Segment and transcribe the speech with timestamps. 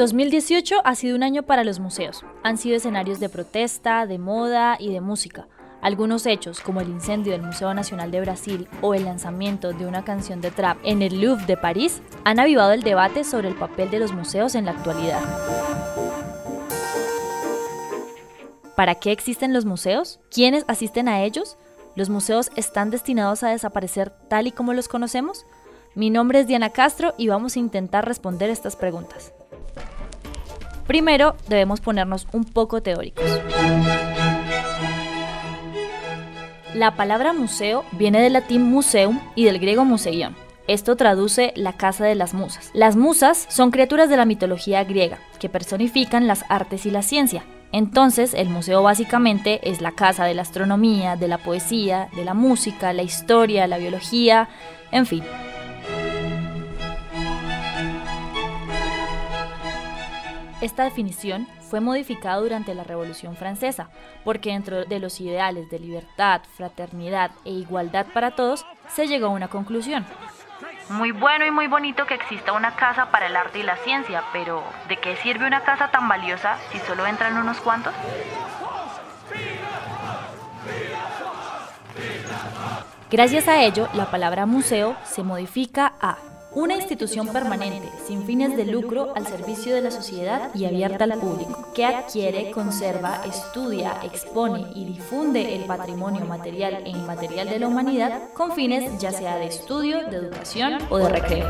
[0.00, 2.24] 2018 ha sido un año para los museos.
[2.42, 5.46] Han sido escenarios de protesta, de moda y de música.
[5.82, 10.02] Algunos hechos, como el incendio del Museo Nacional de Brasil o el lanzamiento de una
[10.02, 13.90] canción de trap en el Louvre de París, han avivado el debate sobre el papel
[13.90, 15.20] de los museos en la actualidad.
[18.76, 20.18] ¿Para qué existen los museos?
[20.30, 21.58] ¿Quiénes asisten a ellos?
[21.94, 25.44] ¿Los museos están destinados a desaparecer tal y como los conocemos?
[25.94, 29.34] Mi nombre es Diana Castro y vamos a intentar responder estas preguntas.
[30.90, 33.24] Primero, debemos ponernos un poco teóricos.
[36.74, 40.34] La palabra museo viene del latín museum y del griego museion.
[40.66, 42.72] Esto traduce la casa de las musas.
[42.74, 47.44] Las musas son criaturas de la mitología griega que personifican las artes y la ciencia.
[47.70, 52.34] Entonces, el museo básicamente es la casa de la astronomía, de la poesía, de la
[52.34, 54.48] música, la historia, la biología,
[54.90, 55.22] en fin.
[60.60, 63.88] Esta definición fue modificada durante la Revolución Francesa,
[64.24, 69.30] porque dentro de los ideales de libertad, fraternidad e igualdad para todos, se llegó a
[69.30, 70.04] una conclusión.
[70.90, 74.24] Muy bueno y muy bonito que exista una casa para el arte y la ciencia,
[74.32, 77.94] pero ¿de qué sirve una casa tan valiosa si solo entran unos cuantos?
[83.10, 86.18] Gracias a ello, la palabra museo se modifica a
[86.52, 91.14] una institución permanente, sin fines de lucro, al servicio de la sociedad y abierta al
[91.14, 97.68] público, que adquiere, conserva, estudia, expone y difunde el patrimonio material e inmaterial de la
[97.68, 101.48] humanidad con fines ya sea de estudio, de educación o de recreo.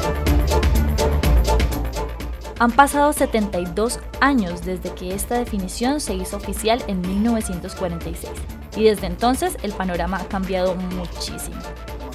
[2.59, 8.31] Han pasado 72 años desde que esta definición se hizo oficial en 1946
[8.77, 11.56] y desde entonces el panorama ha cambiado muchísimo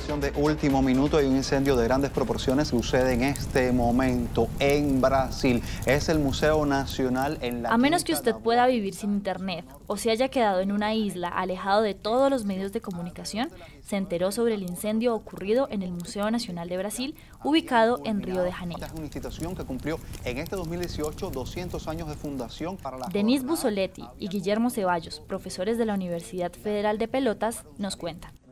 [0.06, 5.02] de último minuto hay un incendio de grandes proporciones que sucede en este momento en
[5.02, 5.64] Brasil.
[5.88, 7.70] Es el Museo Nacional en la...
[7.70, 11.30] A menos que usted pueda vivir sin internet o se haya quedado en una isla
[11.30, 13.50] alejado de todos los medios de comunicación,
[13.82, 18.44] se enteró sobre el incendio ocurrido en el Museo Nacional de Brasil, ubicado en Río
[18.44, 18.86] de Janeiro.
[18.86, 23.08] Es una institución que cumplió en este 2018 200 años de fundación para la...
[23.08, 28.45] Denis Bussoletti y Guillermo Ceballos, profesores de la Universidad Federal de Pelotas, nos cuentan.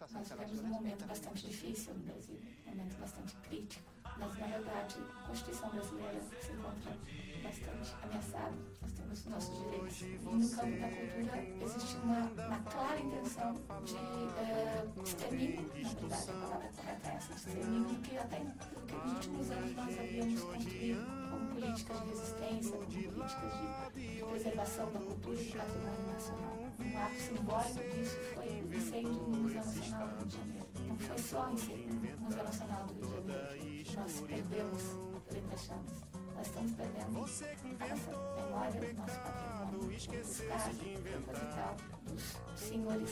[0.00, 4.96] Nós tivemos um momento bastante difícil no Brasil, um momento bastante crítico, mas na verdade
[4.98, 6.96] a Constituição brasileira se encontra
[7.42, 10.00] bastante ameaçada, nós temos nossos direitos.
[10.00, 16.30] E no campo da cultura existe uma, uma clara intenção de uh, extermínio, na verdade
[16.30, 21.30] a palavra correta é essa, extermínio que até que nos últimos anos nós havíamos construído
[21.30, 23.52] como políticas de resistência, como políticas
[23.94, 26.59] de preservação da cultura e do patrimônio nacional.
[26.80, 30.66] Um ato simbólico disso foi o incêndio no Museu Nacional do Rio de Janeiro.
[30.88, 33.60] Não foi só o incêndio no Museu Nacional do Rio de Janeiro.
[33.96, 34.82] Nós perdemos
[35.28, 36.10] Preta Chamas.
[36.36, 41.76] Nós estamos perdendo a nossa memória, nosso patrimônio, buscar o capital
[42.06, 42.22] dos
[42.56, 43.10] senhores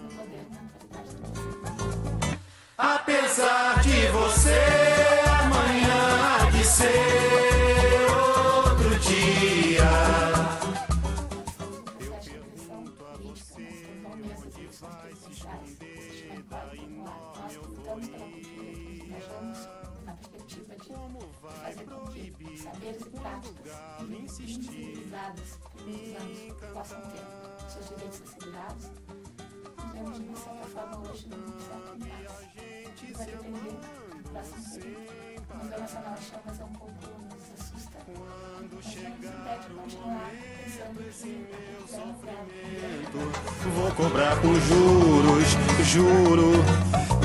[0.00, 2.40] no poder na autoridade do Brasil.
[2.76, 4.60] Apesar de você,
[5.42, 7.39] amanhã há de ser
[14.78, 19.20] vai se esconder da enorme euforia.
[20.86, 25.08] Como vai proibir quando o galo insistir
[25.86, 26.86] em encantar?
[27.68, 28.82] Seus direitos são nós
[29.92, 32.48] Temos, de certa forma, hoje, um certo embate.
[33.02, 33.74] E vai depender
[34.10, 35.10] do próximo período.
[35.50, 37.98] O Museu Nacional de Chamas é um pouco nos assusta.
[38.72, 40.30] Mas não nos impede de continuar
[40.64, 41.60] pensando que
[43.74, 45.48] Vou cobrar com juros,
[45.84, 46.52] juro,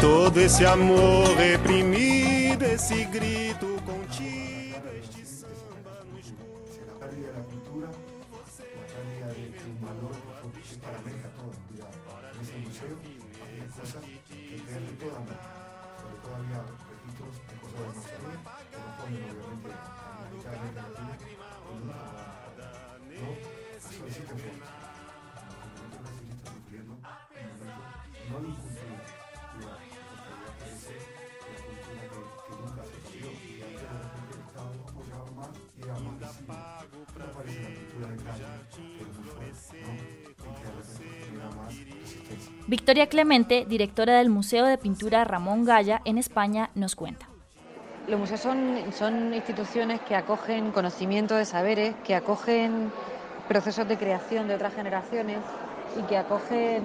[0.02, 6.66] todo esse amor reprimido, esse grito contido, este samba no escuro.
[6.90, 10.12] la pérdida de la cultura, la pérdida de, de un valor
[10.54, 11.94] que es para América toda, cuidado.
[12.34, 12.86] En ese
[42.68, 47.28] Victoria Clemente, directora del Museo de Pintura Ramón Gaya en España, nos cuenta.
[48.08, 52.92] Los museos son, instituciones que acogen conocimiento de saberes, que acogen
[53.48, 55.38] procesos de creación de otras generaciones
[55.96, 56.82] y que acogen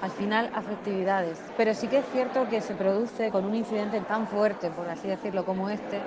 [0.00, 1.38] al final afectividades.
[1.58, 5.08] Pero sí que es cierto que se produce con un incidente tan fuerte, por así
[5.08, 6.00] decirlo, como este,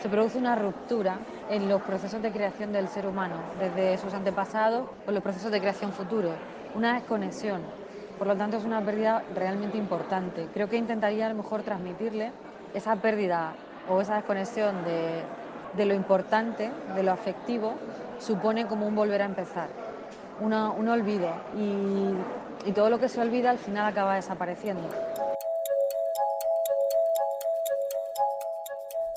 [0.00, 1.18] se produce una ruptura
[1.50, 5.60] en los procesos de creación del ser humano, desde sus antepasados o los procesos de
[5.60, 6.32] creación futuros,
[6.74, 7.60] una desconexión.
[8.20, 10.46] Por lo tanto, es una pérdida realmente importante.
[10.52, 12.32] Creo que intentaría a lo mejor transmitirle
[12.74, 13.54] esa pérdida
[13.88, 15.22] o esa desconexión de,
[15.74, 17.76] de lo importante, de lo afectivo,
[18.18, 19.68] supone como un volver a empezar,
[20.38, 24.86] una, un olvido y, y todo lo que se olvida al final acaba desapareciendo.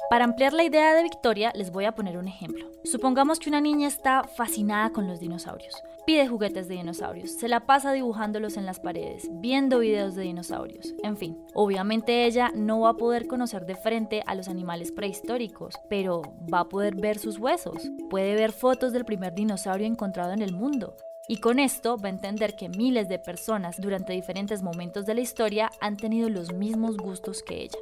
[0.10, 2.68] Para ampliar la idea de Victoria, les voy a poner un ejemplo.
[2.86, 5.84] Supongamos que una niña está fascinada con los dinosaurios.
[6.06, 10.94] Pide juguetes de dinosaurios, se la pasa dibujándolos en las paredes, viendo videos de dinosaurios,
[11.02, 11.38] en fin.
[11.54, 16.22] Obviamente ella no va a poder conocer de frente a los animales prehistóricos, pero
[16.54, 20.52] va a poder ver sus huesos, puede ver fotos del primer dinosaurio encontrado en el
[20.52, 20.98] mundo,
[21.30, 25.22] y con esto va a entender que miles de personas durante diferentes momentos de la
[25.22, 27.80] historia han tenido los mismos gustos que ella.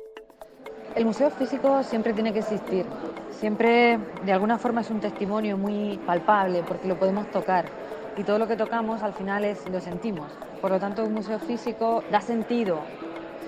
[0.94, 2.86] El museo físico siempre tiene que existir,
[3.32, 7.66] siempre de alguna forma es un testimonio muy palpable porque lo podemos tocar
[8.22, 10.32] y todo lo que tocamos al final es lo sentimos.
[10.62, 12.78] Por lo tanto, un museo físico da sentido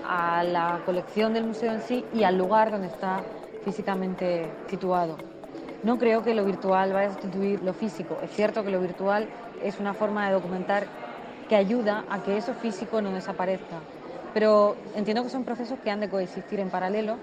[0.04, 3.22] a la colección del museo en sí y al lugar donde está
[3.64, 5.18] físicamente situado.
[5.84, 8.18] No creo que lo virtual vaya a sustituir lo físico.
[8.24, 9.28] Es cierto que lo virtual
[9.64, 10.88] es una forma de documentar
[11.48, 13.78] que ayuda a que eso físico no desaparezca.
[14.34, 17.18] Pero entiendo que son procesos que han de coexistir en paralelo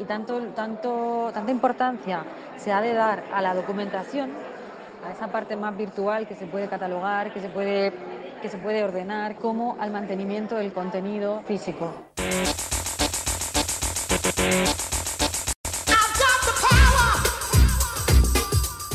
[0.00, 2.24] y tanto, tanto, tanta importancia
[2.56, 4.30] se ha de dar a la documentación,
[5.04, 7.92] a esa parte más virtual que se puede catalogar, que se puede,
[8.42, 11.92] que se puede ordenar, como al mantenimiento del contenido físico.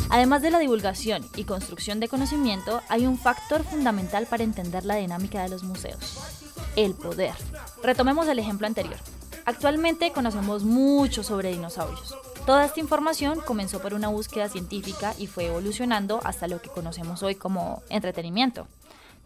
[0.10, 4.96] Además de la divulgación y construcción de conocimiento, hay un factor fundamental para entender la
[4.96, 7.34] dinámica de los museos, el poder.
[7.82, 9.00] Retomemos el ejemplo anterior.
[9.45, 12.16] Actualmente conocemos mucho sobre dinosaurios.
[12.45, 17.24] Toda esta información comenzó por una búsqueda científica y fue evolucionando hasta lo que conocemos
[17.24, 18.68] hoy como entretenimiento.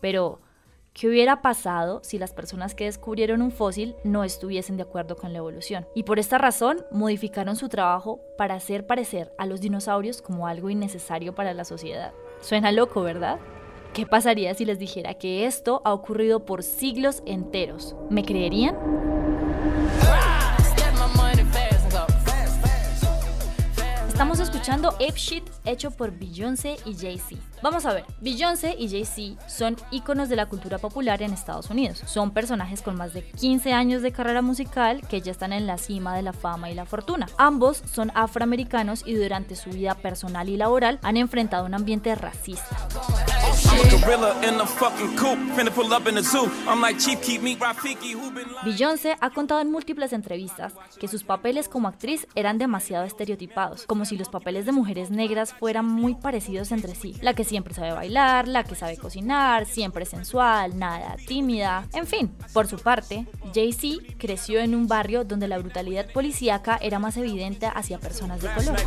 [0.01, 0.39] Pero,
[0.97, 5.31] ¿Qué hubiera pasado si las personas que descubrieron un fósil no estuviesen de acuerdo con
[5.31, 5.85] la evolución?
[5.93, 10.71] Y por esta razón modificaron su trabajo para hacer parecer a los dinosaurios como algo
[10.71, 12.13] innecesario para la sociedad.
[12.41, 13.37] Suena loco, ¿verdad?
[13.93, 17.95] ¿Qué pasaría si les dijera que esto ha ocurrido por siglos enteros?
[18.09, 18.75] ¿Me creerían?
[24.17, 27.39] Estamos escuchando Ape Shit hecho por Beyoncé y Jay-Z.
[27.61, 32.01] Vamos a ver, Beyoncé y Jay-Z son íconos de la cultura popular en Estados Unidos.
[32.07, 35.77] Son personajes con más de 15 años de carrera musical que ya están en la
[35.77, 37.27] cima de la fama y la fortuna.
[37.37, 42.75] Ambos son afroamericanos y durante su vida personal y laboral han enfrentado un ambiente racista.
[48.63, 54.05] Beyoncé ha contado en múltiples entrevistas que sus papeles como actriz eran demasiado estereotipados, como
[54.07, 57.15] si los papeles de mujeres negras fueran muy parecidos entre sí.
[57.21, 62.31] La que siempre sabe bailar, la que sabe cocinar, siempre sensual, nada tímida, en fin.
[62.53, 67.67] Por su parte, Jay-Z creció en un barrio donde la brutalidad policíaca era más evidente
[67.73, 68.77] hacia personas de color.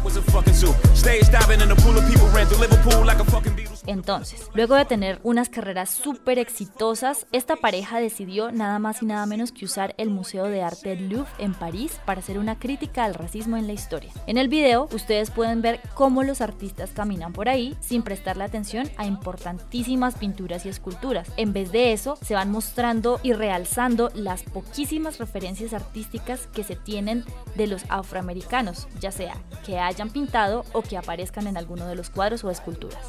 [3.86, 9.26] Entonces, luego de tener unas carreras súper exitosas, esta pareja decidió nada más y nada
[9.26, 13.14] menos que usar el Museo de Arte Louvre en París para hacer una crítica al
[13.14, 14.12] racismo en la historia.
[14.26, 18.88] En el video, ustedes pueden ver cómo los artistas caminan por ahí sin prestarle atención
[18.96, 21.26] a importantísimas pinturas y esculturas.
[21.36, 26.76] En vez de eso, se van mostrando y realzando las poquísimas referencias artísticas que se
[26.76, 27.24] tienen
[27.56, 29.34] de los afroamericanos, ya sea
[29.66, 33.04] que hayan pintado o que aparezcan en alguno de los cuadros o esculturas.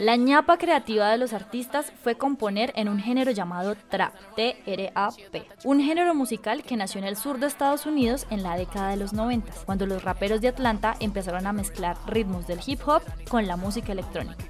[0.00, 5.80] La ñapa creativa de los artistas fue componer en un género llamado trap, T-R-A-P, un
[5.80, 9.12] género musical que nació en el sur de Estados Unidos en la década de los
[9.12, 13.56] 90, cuando los raperos de Atlanta empezaron a mezclar ritmos del hip hop con la
[13.56, 14.44] música electrónica.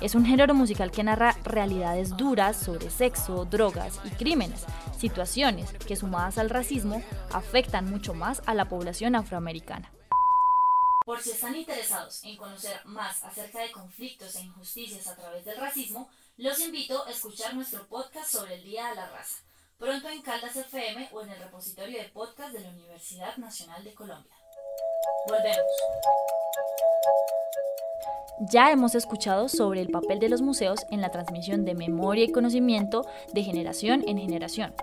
[0.00, 4.64] Es un género musical que narra realidades duras sobre sexo, drogas y crímenes,
[4.98, 7.00] situaciones que sumadas al racismo
[7.32, 9.92] afectan mucho más a la población afroamericana.
[11.04, 15.56] Por si están interesados en conocer más acerca de conflictos e injusticias a través del
[15.56, 19.42] racismo, los invito a escuchar nuestro podcast sobre el Día de la Raza,
[19.78, 23.94] pronto en Caldas FM o en el repositorio de podcast de la Universidad Nacional de
[23.94, 24.32] Colombia.
[25.26, 25.66] Volvemos.
[28.52, 32.32] Ya hemos escuchado sobre el papel de los museos en la transmisión de memoria y
[32.32, 34.74] conocimiento de generación en generación.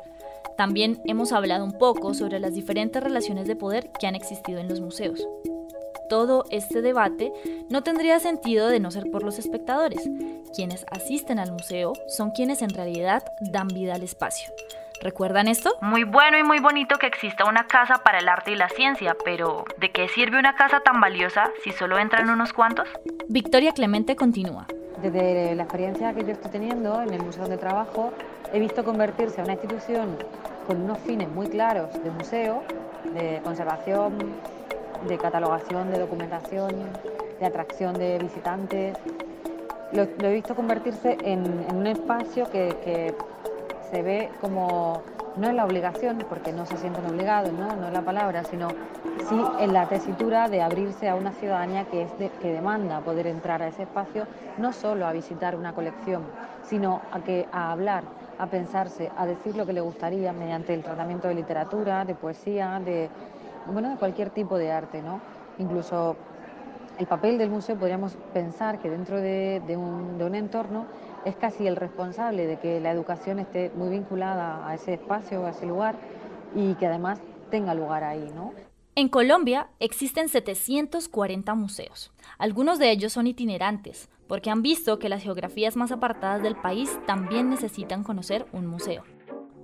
[0.58, 4.68] También hemos hablado un poco sobre las diferentes relaciones de poder que han existido en
[4.68, 5.28] los museos.
[6.10, 7.34] Todo este debate
[7.70, 10.10] no tendría sentido de no ser por los espectadores.
[10.56, 14.50] Quienes asisten al museo son quienes en realidad dan vida al espacio.
[15.02, 15.76] ¿Recuerdan esto?
[15.82, 19.16] Muy bueno y muy bonito que exista una casa para el arte y la ciencia,
[19.24, 22.88] pero ¿de qué sirve una casa tan valiosa si solo entran unos cuantos?
[23.28, 24.66] Victoria Clemente continúa.
[25.02, 28.12] Desde la experiencia que yo estoy teniendo en el museo donde trabajo,
[28.52, 30.18] he visto convertirse a una institución
[30.66, 32.64] con unos fines muy claros de museo,
[33.14, 34.18] de conservación,
[35.08, 36.72] de catalogación, de documentación,
[37.40, 38.98] de atracción de visitantes.
[39.92, 43.14] Lo, he visto convertirse en, un espacio que,
[43.92, 45.02] se ve como
[45.38, 47.74] no en la obligación, porque no se sienten obligados, ¿no?
[47.76, 48.68] no es la palabra, sino
[49.30, 52.12] sí en la tesitura de abrirse a una ciudadanía que, es
[52.42, 54.26] que demanda poder entrar a ese espacio,
[54.58, 56.24] no solo a visitar una colección,
[56.64, 58.04] sino a, que, a hablar,
[58.40, 62.82] a pensarse, a decir lo que le gustaría mediante el tratamiento de literatura, de poesía,
[62.84, 63.10] de,
[63.72, 65.02] bueno, de cualquier tipo de arte.
[65.02, 65.22] ¿no?
[65.58, 66.16] Incluso
[66.98, 70.86] el papel del museo podríamos pensar que dentro de, un, un entorno
[71.26, 75.52] es casi el responsable de que la educación esté muy vinculada a ese espacio, a
[75.52, 75.96] ese lugar
[76.56, 77.20] y que además
[77.50, 78.54] tenga lugar ahí, ¿no?
[78.96, 82.12] En Colombia existen 740 museos.
[82.40, 86.90] Algunos de ellos son itinerantes, porque han visto que las geografías más apartadas del país
[87.06, 89.04] también necesitan conocer un museo.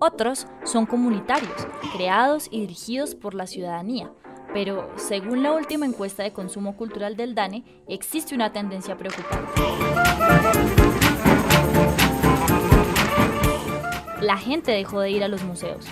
[0.05, 4.12] Otros son comunitarios, creados y dirigidos por la ciudadanía,
[4.53, 9.62] pero según la última encuesta de consumo cultural del DANE, existe una tendencia preocupante
[14.19, 15.86] la gente dejó de ir a los museos.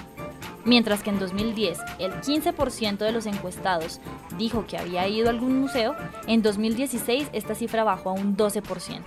[0.66, 4.02] Mientras que en 2010 el 15% de los encuestados
[4.38, 5.96] dijo que había ido a algún museo,
[6.28, 9.02] en 2016 esta cifra bajó a un 12%.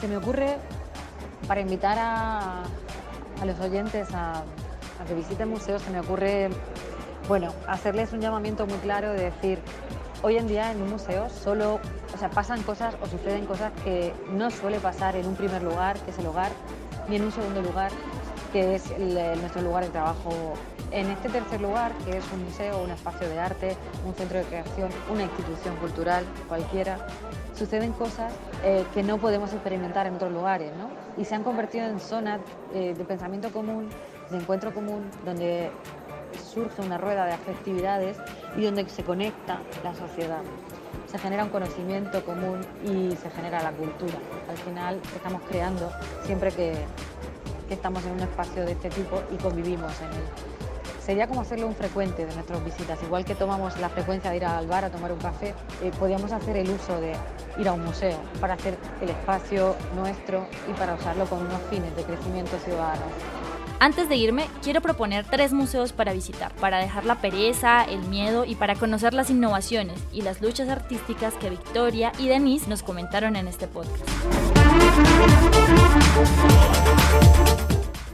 [0.00, 0.56] Se me ocurre,
[1.46, 2.62] para invitar a,
[3.44, 6.48] los oyentes a, a que visiten museos, se me ocurre,
[7.28, 9.58] bueno, hacerles un llamamiento muy claro de decir,
[10.22, 11.80] hoy en día en un museo solo,
[12.14, 15.98] o sea, pasan cosas o suceden cosas que no suele pasar en un primer lugar,
[16.00, 16.50] que es el hogar,
[17.08, 17.92] ni en un segundo lugar,
[18.52, 18.92] que es
[19.40, 20.54] nuestro lugar de trabajo.
[20.90, 23.76] En este tercer lugar, que es un museo, un espacio de arte,
[24.06, 27.06] un centro de creación, una institución cultural, cualquiera,
[27.54, 28.32] suceden cosas
[28.64, 30.88] eh, que no podemos experimentar en otros lugares, ¿no?
[31.20, 32.40] Y se han convertido en zonas
[32.72, 33.90] eh, de pensamiento común,
[34.30, 35.70] de encuentro común, donde
[36.54, 38.16] surge una rueda de afectividades
[38.56, 40.40] y donde se conecta la sociedad.
[41.06, 44.18] Se genera un conocimiento común y se genera la cultura.
[44.48, 45.90] Al final estamos creando
[46.24, 46.72] siempre que,
[47.68, 50.57] que estamos en un espacio de este tipo y convivimos en él.
[51.08, 54.44] Sería como hacerlo un frecuente de nuestras visitas, igual que tomamos la frecuencia de ir
[54.44, 57.14] al bar a tomar un café, eh, podríamos hacer el uso de
[57.56, 61.96] ir a un museo para hacer el espacio nuestro y para usarlo con unos fines
[61.96, 63.00] de crecimiento ciudadano.
[63.80, 68.44] Antes de irme, quiero proponer tres museos para visitar, para dejar la pereza, el miedo
[68.44, 73.34] y para conocer las innovaciones y las luchas artísticas que Victoria y Denise nos comentaron
[73.36, 74.04] en este podcast.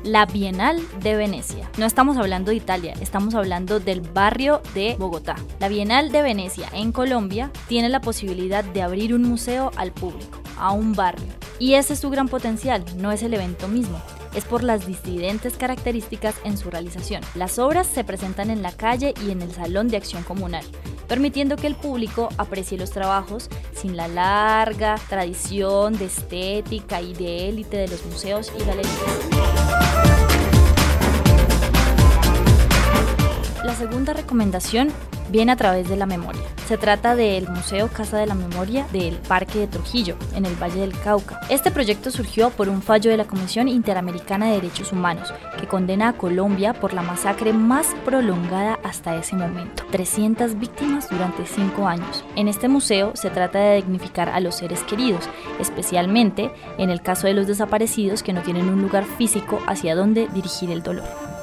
[0.04, 1.70] La Bienal de Venecia.
[1.78, 5.34] No estamos hablando de Italia, estamos hablando del barrio de Bogotá.
[5.61, 10.42] La Bienal de Venecia en Colombia tiene la posibilidad de abrir un museo al público,
[10.58, 11.32] a un barrio.
[11.58, 13.99] Y ese es su gran potencial, no es el evento mismo
[14.34, 17.23] es por las disidentes características en su realización.
[17.34, 20.64] Las obras se presentan en la calle y en el salón de acción comunal,
[21.08, 27.49] permitiendo que el público aprecie los trabajos sin la larga tradición de estética y de
[27.49, 29.53] élite de los museos y galerías.
[33.64, 34.88] La segunda recomendación
[35.30, 36.42] viene a través de la memoria.
[36.68, 40.80] Se trata del Museo Casa de la Memoria del Parque de Trujillo, en el Valle
[40.80, 41.40] del Cauca.
[41.49, 46.11] Este proyecto surgió por un fallo de la Comisión Interamericana de Derechos Humanos, que condena
[46.11, 49.85] a Colombia por la masacre más prolongada hasta ese momento.
[49.90, 52.23] 300 víctimas durante 5 años.
[52.37, 55.25] En este museo se trata de dignificar a los seres queridos,
[55.59, 60.28] especialmente en el caso de los desaparecidos que no tienen un lugar físico hacia donde
[60.28, 61.33] dirigir el dolor.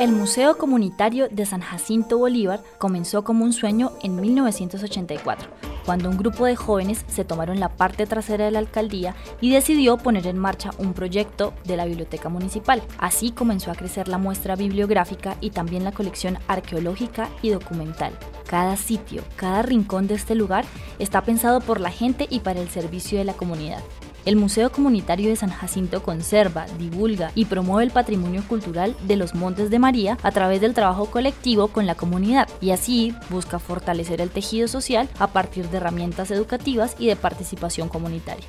[0.00, 5.50] El Museo Comunitario de San Jacinto Bolívar comenzó como un sueño en 1984,
[5.84, 9.98] cuando un grupo de jóvenes se tomaron la parte trasera de la alcaldía y decidió
[9.98, 12.82] poner en marcha un proyecto de la biblioteca municipal.
[12.96, 18.14] Así comenzó a crecer la muestra bibliográfica y también la colección arqueológica y documental.
[18.48, 20.64] Cada sitio, cada rincón de este lugar
[20.98, 23.82] está pensado por la gente y para el servicio de la comunidad.
[24.26, 29.34] El Museo Comunitario de San Jacinto conserva, divulga y promueve el patrimonio cultural de los
[29.34, 34.20] Montes de María a través del trabajo colectivo con la comunidad y así busca fortalecer
[34.20, 38.44] el tejido social a partir de herramientas educativas y de participación comunitaria.